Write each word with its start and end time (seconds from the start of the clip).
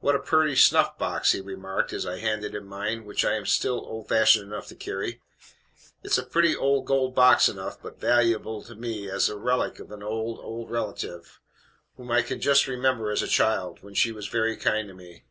"What 0.00 0.16
a 0.16 0.18
pretty 0.18 0.56
snuff 0.56 0.98
box!" 0.98 1.30
he 1.30 1.40
remarked, 1.40 1.92
as 1.92 2.04
I 2.04 2.18
handed 2.18 2.56
him 2.56 2.66
mine, 2.66 3.04
which 3.04 3.24
I 3.24 3.34
am 3.34 3.46
still 3.46 3.78
old 3.86 4.08
fashioned 4.08 4.44
enough 4.44 4.66
to 4.66 4.74
carry. 4.74 5.22
It 6.02 6.10
is 6.10 6.18
a 6.18 6.24
pretty 6.24 6.56
old 6.56 6.84
gold 6.84 7.14
box 7.14 7.48
enough, 7.48 7.80
but 7.80 8.00
valuable 8.00 8.64
to 8.64 8.74
me 8.74 9.04
especially 9.04 9.10
as 9.14 9.28
a 9.28 9.36
relic 9.36 9.78
of 9.78 9.92
an 9.92 10.02
old, 10.02 10.40
old 10.40 10.68
relative, 10.68 11.38
whom 11.96 12.10
I 12.10 12.22
can 12.22 12.40
just 12.40 12.66
remember 12.66 13.12
as 13.12 13.22
a 13.22 13.28
child, 13.28 13.84
when 13.84 13.94
she 13.94 14.10
was 14.10 14.26
very 14.26 14.56
kind 14.56 14.88
to 14.88 14.94
me. 14.94 15.26